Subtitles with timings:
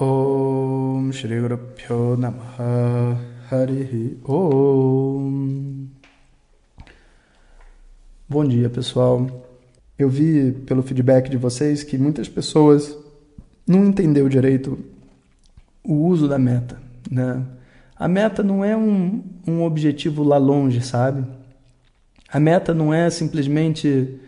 [0.00, 1.42] Om Shri
[8.30, 9.51] Bom dia pessoal.
[10.02, 12.98] Eu vi pelo feedback de vocês que muitas pessoas
[13.64, 14.76] não entendeu direito
[15.84, 16.76] o uso da meta,
[17.08, 17.40] né?
[17.94, 21.24] A meta não é um, um objetivo lá longe, sabe?
[22.28, 24.18] A meta não é simplesmente,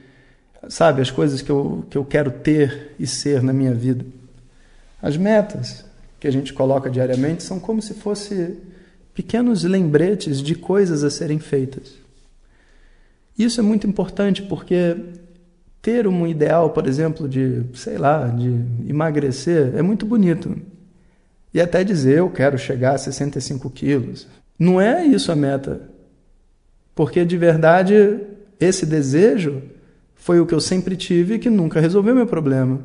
[0.69, 4.07] sabe, as coisas que eu, que eu quero ter e ser na minha vida.
[5.03, 5.85] As metas
[6.21, 8.59] que a gente coloca diariamente são como se fossem
[9.13, 11.95] pequenos lembretes de coisas a serem feitas.
[13.37, 15.24] Isso é muito importante porque
[15.85, 20.57] ter um ideal, por exemplo, de, sei lá, de emagrecer, é muito bonito.
[21.53, 24.27] E até dizer, eu quero chegar a 65 quilos.
[24.59, 25.83] Não é isso a meta.
[26.95, 28.19] Porque de verdade,
[28.59, 29.61] esse desejo
[30.15, 32.81] foi o que eu sempre tive e que nunca resolveu meu problema.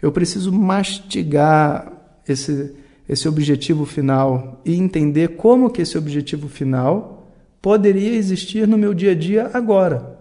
[0.00, 1.92] Eu preciso mastigar
[2.28, 2.72] esse,
[3.08, 7.28] esse objetivo final e entender como que esse objetivo final
[7.60, 10.11] poderia existir no meu dia a dia agora.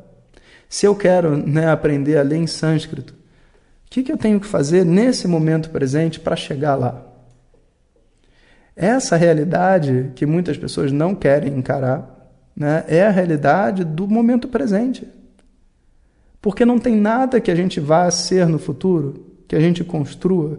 [0.72, 3.17] Se eu quero né, aprender a ler em sânscrito, o
[3.89, 7.05] que, que eu tenho que fazer nesse momento presente para chegar lá?
[8.73, 15.05] Essa realidade que muitas pessoas não querem encarar né, é a realidade do momento presente.
[16.42, 20.58] Porque não tem nada que a gente vá ser no futuro, que a gente construa,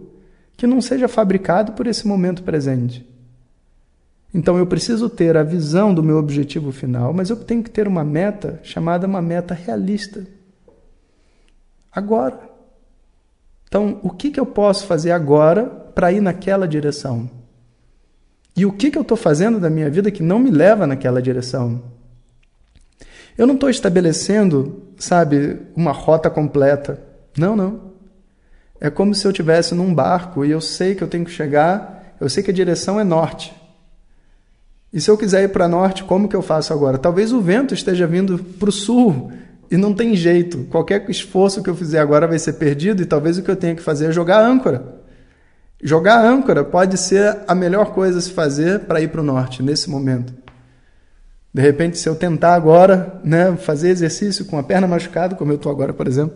[0.55, 3.03] que não seja fabricado por esse momento presente.
[4.33, 7.87] Então eu preciso ter a visão do meu objetivo final, mas eu tenho que ter
[7.87, 10.25] uma meta chamada uma meta realista.
[11.91, 12.51] Agora.
[13.67, 17.29] Então, o que, que eu posso fazer agora para ir naquela direção?
[18.55, 21.21] E o que, que eu estou fazendo da minha vida que não me leva naquela
[21.21, 21.81] direção?
[23.35, 27.01] Eu não estou estabelecendo, sabe, uma rota completa.
[27.35, 27.93] Não, não.
[28.79, 32.15] É como se eu estivesse num barco e eu sei que eu tenho que chegar,
[32.19, 33.55] eu sei que a direção é norte.
[34.93, 36.99] E se eu quiser ir para norte, como que eu faço agora?
[36.99, 39.31] Talvez o vento esteja vindo para o sul
[39.71, 40.65] e não tem jeito.
[40.69, 43.73] Qualquer esforço que eu fizer agora vai ser perdido e talvez o que eu tenha
[43.73, 45.01] que fazer é jogar âncora.
[45.81, 49.63] Jogar âncora pode ser a melhor coisa a se fazer para ir para o norte
[49.63, 50.31] nesse momento.
[51.51, 55.55] De repente, se eu tentar agora né, fazer exercício com a perna machucada, como eu
[55.55, 56.35] estou agora, por exemplo,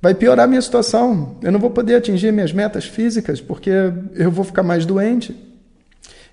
[0.00, 1.36] vai piorar a minha situação.
[1.42, 3.70] Eu não vou poder atingir minhas metas físicas porque
[4.14, 5.49] eu vou ficar mais doente.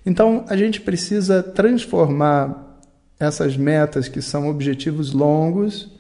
[0.08, 2.80] Então, a gente precisa transformar
[3.20, 5.92] essas metas, que são objetivos longos,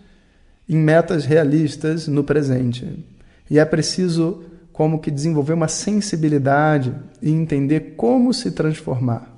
[0.69, 3.06] em metas realistas no presente.
[3.51, 9.29] E é preciso, como que, desenvolver uma sensibilidade e entender como se transformar.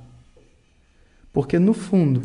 [1.34, 2.22] Porque, no fundo,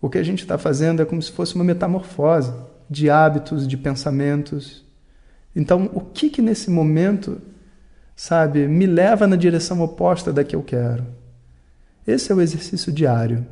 [0.00, 2.52] o que a gente está fazendo é como se fosse uma metamorfose
[2.88, 4.84] de hábitos, de pensamentos.
[5.56, 7.42] Então, o que que nesse momento,
[8.14, 11.18] sabe, me leva na direção oposta da que eu quero?
[12.10, 13.46] Esse é o exercício diário.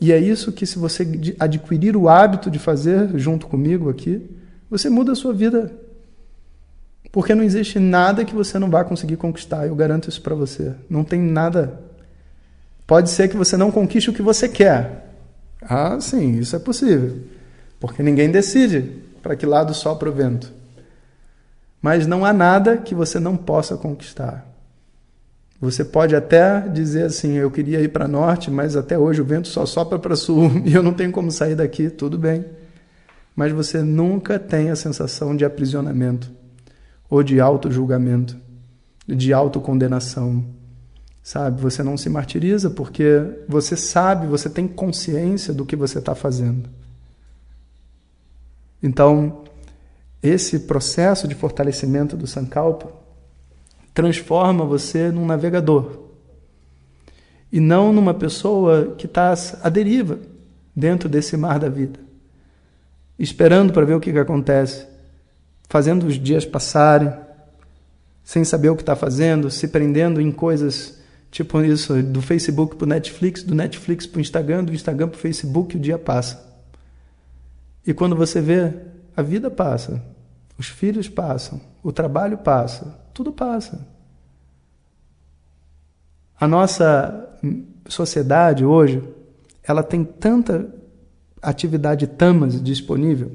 [0.00, 1.06] E é isso que, se você
[1.38, 4.28] adquirir o hábito de fazer junto comigo aqui,
[4.70, 5.72] você muda a sua vida.
[7.10, 10.74] Porque não existe nada que você não vá conseguir conquistar, eu garanto isso para você.
[10.88, 11.80] Não tem nada.
[12.86, 15.14] Pode ser que você não conquiste o que você quer.
[15.60, 17.18] Ah, sim, isso é possível.
[17.80, 20.52] Porque ninguém decide para que lado sopra o vento.
[21.80, 24.47] Mas não há nada que você não possa conquistar.
[25.60, 29.48] Você pode até dizer assim: eu queria ir para norte, mas até hoje o vento
[29.48, 31.90] só sopra para sul e eu não tenho como sair daqui.
[31.90, 32.44] Tudo bem.
[33.34, 36.30] Mas você nunca tem a sensação de aprisionamento,
[37.08, 38.36] ou de auto-julgamento,
[39.06, 40.44] de autocondenação.
[41.22, 41.60] Sabe?
[41.60, 46.70] Você não se martiriza porque você sabe, você tem consciência do que você está fazendo.
[48.82, 49.44] Então,
[50.22, 52.92] esse processo de fortalecimento do Sankalpa
[53.94, 56.08] transforma você num navegador
[57.50, 60.18] e não numa pessoa que está à deriva
[60.74, 61.98] dentro desse mar da vida,
[63.18, 64.86] esperando para ver o que, que acontece,
[65.68, 67.12] fazendo os dias passarem,
[68.22, 70.98] sem saber o que está fazendo, se prendendo em coisas
[71.30, 75.16] tipo isso, do Facebook para o Netflix, do Netflix para o Instagram, do Instagram para
[75.16, 76.46] o Facebook, o dia passa.
[77.86, 78.72] E quando você vê,
[79.16, 80.02] a vida passa,
[80.58, 83.84] os filhos passam, o trabalho passa, tudo passa.
[86.38, 87.36] A nossa
[87.88, 89.02] sociedade hoje,
[89.60, 90.72] ela tem tanta
[91.42, 93.32] atividade tamas disponível,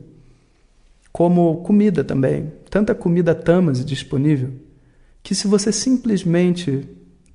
[1.12, 2.50] como comida também.
[2.70, 4.54] tanta comida tamas disponível,
[5.22, 6.88] que se você simplesmente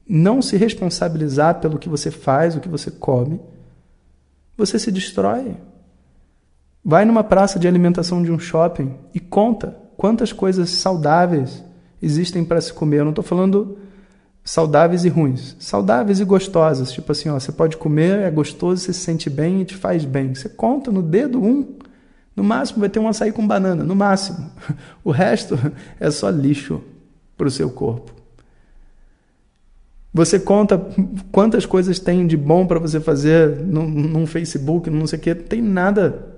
[0.08, 3.38] não se responsabilizar pelo que você faz, o que você come,
[4.56, 5.54] você se destrói.
[6.82, 11.67] Vai numa praça de alimentação de um shopping e conta quantas coisas saudáveis
[12.00, 12.98] existem para se comer.
[12.98, 13.78] Eu não estou falando
[14.44, 16.90] saudáveis e ruins, saudáveis e gostosas.
[16.92, 20.04] Tipo assim, ó, você pode comer, é gostoso, você se sente bem e te faz
[20.04, 20.34] bem.
[20.34, 21.76] Você conta no dedo um,
[22.34, 24.50] no máximo vai ter um açaí com banana, no máximo.
[25.04, 25.58] O resto
[25.98, 26.80] é só lixo
[27.36, 28.12] para o seu corpo.
[30.12, 30.80] Você conta
[31.30, 35.34] quantas coisas tem de bom para você fazer num, num Facebook, não sei o que,
[35.34, 36.37] tem nada.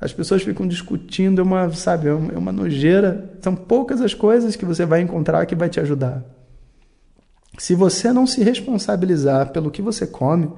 [0.00, 3.38] As pessoas ficam discutindo, é uma, sabe, é uma nojeira.
[3.40, 6.22] São poucas as coisas que você vai encontrar que vai te ajudar.
[7.58, 10.50] Se você não se responsabilizar pelo que você come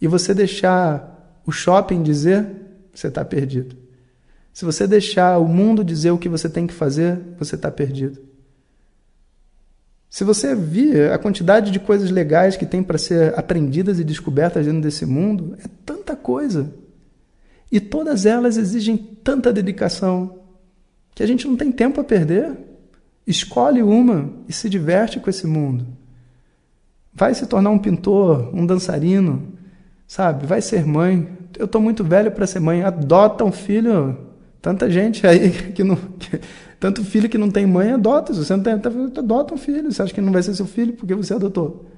[0.00, 2.46] e você deixar o shopping dizer,
[2.92, 3.76] você está perdido.
[4.52, 8.20] Se você deixar o mundo dizer o que você tem que fazer, você está perdido.
[10.08, 14.66] Se você vir a quantidade de coisas legais que tem para ser aprendidas e descobertas
[14.66, 16.74] dentro desse mundo, é tanta coisa.
[17.70, 20.40] E todas elas exigem tanta dedicação
[21.14, 22.56] que a gente não tem tempo a perder.
[23.26, 25.86] Escolhe uma e se diverte com esse mundo.
[27.12, 29.52] Vai se tornar um pintor, um dançarino,
[30.06, 30.46] sabe?
[30.46, 31.28] Vai ser mãe.
[31.58, 32.82] Eu estou muito velho para ser mãe.
[32.82, 34.18] Adota um filho.
[34.60, 35.96] Tanta gente aí que não.
[35.96, 36.40] Que,
[36.80, 38.32] tanto filho que não tem mãe, adota.
[38.32, 39.92] Se você não tem, tá, adota um filho.
[39.92, 41.88] Você acha que não vai ser seu filho porque você adotou.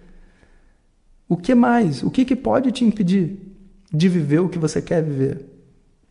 [1.28, 2.02] O que mais?
[2.02, 3.38] O que, que pode te impedir
[3.90, 5.51] de viver o que você quer viver?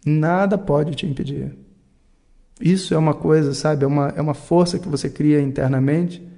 [0.05, 1.55] Nada pode te impedir.
[2.59, 3.83] Isso é uma coisa, sabe?
[3.83, 6.31] É uma, é uma força que você cria internamente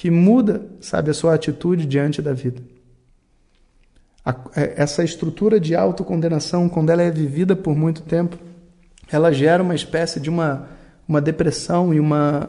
[0.00, 2.62] que muda, sabe, a sua atitude diante da vida.
[4.24, 8.38] A, é, essa estrutura de autocondenação, quando ela é vivida por muito tempo,
[9.12, 10.68] ela gera uma espécie de uma,
[11.06, 12.48] uma depressão e uma,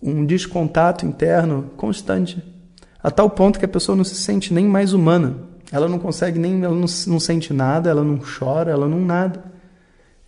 [0.00, 2.40] um descontato interno constante,
[3.02, 5.49] a tal ponto que a pessoa não se sente nem mais humana.
[5.72, 9.60] Ela não consegue nem, ela não, não sente nada, ela não chora, ela não nada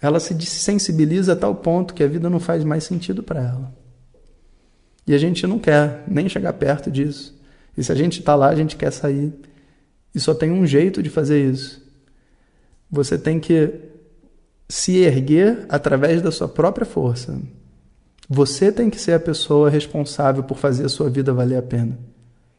[0.03, 3.73] ela se sensibiliza a tal ponto que a vida não faz mais sentido para ela.
[5.07, 7.41] E a gente não quer nem chegar perto disso.
[7.79, 9.33] E se a gente está lá, a gente quer sair.
[10.13, 11.81] E só tem um jeito de fazer isso.
[12.91, 13.73] Você tem que
[14.69, 17.41] se erguer através da sua própria força.
[18.29, 21.97] Você tem que ser a pessoa responsável por fazer a sua vida valer a pena.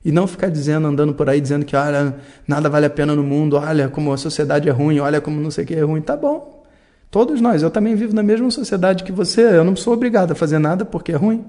[0.03, 2.15] E não ficar dizendo, andando por aí, dizendo que olha,
[2.47, 5.49] nada vale a pena no mundo, olha como a sociedade é ruim, olha como não
[5.49, 6.01] sei o que é ruim.
[6.01, 6.63] Tá bom.
[7.09, 7.61] Todos nós.
[7.61, 9.41] Eu também vivo na mesma sociedade que você.
[9.41, 11.45] Eu não sou obrigado a fazer nada porque é ruim.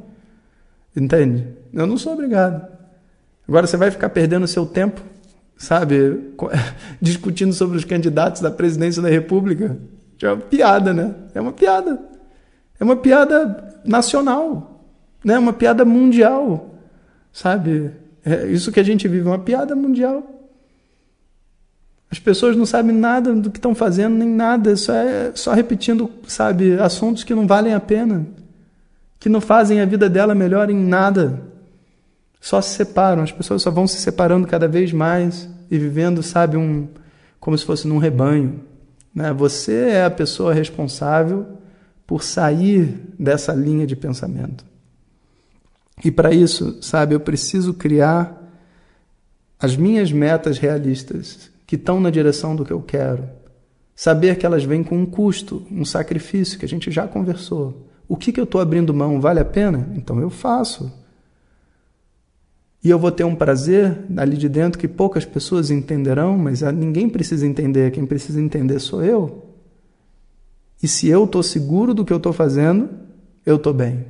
[0.94, 1.48] Entende?
[1.72, 2.64] Eu não sou obrigado.
[3.48, 5.00] Agora você vai ficar perdendo seu tempo,
[5.56, 6.34] sabe,
[7.00, 9.76] discutindo sobre os candidatos da presidência da República.
[10.22, 11.14] É uma piada, né?
[11.34, 11.98] É uma piada.
[12.78, 14.80] É uma piada nacional,
[15.24, 15.38] né?
[15.38, 16.74] Uma piada mundial,
[17.32, 17.90] sabe?
[18.24, 20.34] É isso que a gente vive, uma piada mundial.
[22.10, 26.10] As pessoas não sabem nada do que estão fazendo, nem nada, só é só repetindo,
[26.26, 28.24] sabe, assuntos que não valem a pena,
[29.18, 31.40] que não fazem a vida dela melhor em nada.
[32.40, 36.56] Só se separam, as pessoas só vão se separando cada vez mais e vivendo, sabe,
[36.56, 36.88] um
[37.40, 38.60] como se fosse num rebanho.
[39.14, 39.32] Né?
[39.32, 41.46] Você é a pessoa responsável
[42.06, 44.64] por sair dessa linha de pensamento.
[46.02, 48.42] E para isso, sabe, eu preciso criar
[49.58, 53.28] as minhas metas realistas, que estão na direção do que eu quero.
[53.94, 57.88] Saber que elas vêm com um custo, um sacrifício, que a gente já conversou.
[58.08, 59.88] O que, que eu estou abrindo mão vale a pena?
[59.94, 60.92] Então eu faço.
[62.82, 67.08] E eu vou ter um prazer ali de dentro que poucas pessoas entenderão, mas ninguém
[67.08, 67.92] precisa entender.
[67.92, 69.46] Quem precisa entender sou eu.
[70.82, 72.90] E se eu estou seguro do que eu estou fazendo,
[73.46, 74.04] eu estou bem.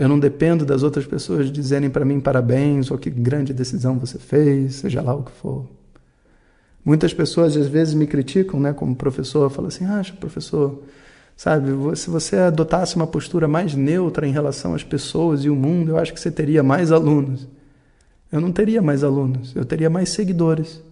[0.00, 4.18] Eu não dependo das outras pessoas dizerem para mim parabéns ou que grande decisão você
[4.18, 5.66] fez, seja lá o que for.
[6.82, 10.84] Muitas pessoas às vezes me criticam, né, como professor, falam assim: "Ah, professor,
[11.36, 15.90] sabe, se você adotasse uma postura mais neutra em relação às pessoas e o mundo,
[15.90, 17.46] eu acho que você teria mais alunos".
[18.32, 20.82] Eu não teria mais alunos, eu teria mais seguidores.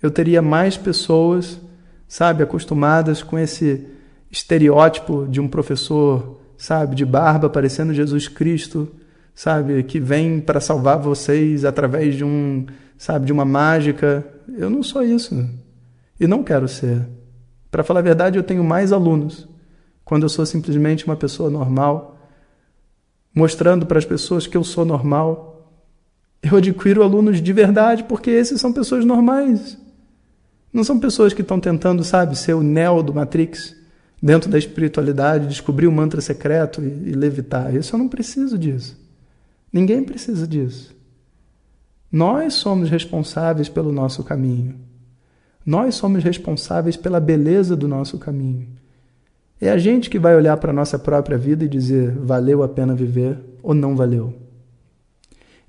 [0.00, 1.58] Eu teria mais pessoas,
[2.06, 3.84] sabe, acostumadas com esse
[4.30, 8.86] estereótipo de um professor, sabe, de barba parecendo Jesus Cristo,
[9.34, 12.66] sabe, que vem para salvar vocês através de um,
[12.98, 14.22] sabe, de uma mágica.
[14.58, 15.48] Eu não sou isso.
[16.20, 17.08] E não quero ser.
[17.70, 19.48] Para falar a verdade, eu tenho mais alunos
[20.04, 22.18] quando eu sou simplesmente uma pessoa normal,
[23.34, 25.72] mostrando para as pessoas que eu sou normal.
[26.42, 29.78] Eu adquiro alunos de verdade porque esses são pessoas normais.
[30.70, 33.79] Não são pessoas que estão tentando, sabe, ser o Neo do Matrix
[34.22, 37.74] dentro da espiritualidade, descobrir o mantra secreto e, e levitar.
[37.74, 38.98] Isso eu não preciso disso.
[39.72, 40.94] Ninguém precisa disso.
[42.10, 44.74] Nós somos responsáveis pelo nosso caminho.
[45.64, 48.66] Nós somos responsáveis pela beleza do nosso caminho.
[49.60, 52.68] É a gente que vai olhar para a nossa própria vida e dizer valeu a
[52.68, 54.34] pena viver ou não valeu.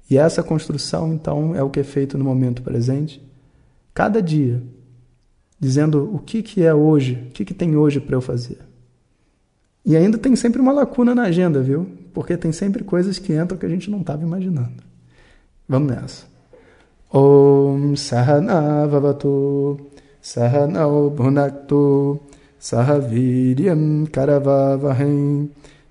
[0.09, 3.21] E essa construção, então, é o que é feito no momento presente,
[3.93, 4.61] cada dia,
[5.61, 8.57] dizendo o que, que é hoje, o que, que tem hoje para eu fazer.
[9.85, 11.87] E ainda tem sempre uma lacuna na agenda, viu?
[12.15, 14.81] Porque tem sempre coisas que entram que a gente não estava imaginando.
[15.69, 16.25] Vamos nessa.
[17.13, 19.79] Om Sahana Vavatu
[20.19, 22.19] Sahanao Bhunaktu
[22.57, 25.47] Sahaviryam Karavavahem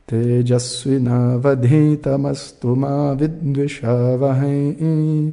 [0.06, 5.32] Tejasvinavadhitamastu Mavidvishavahem